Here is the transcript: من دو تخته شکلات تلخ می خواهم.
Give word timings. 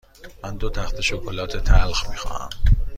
من 0.43 0.57
دو 0.57 0.69
تخته 0.69 1.01
شکلات 1.01 1.57
تلخ 1.57 2.09
می 2.09 2.17
خواهم. 2.17 2.49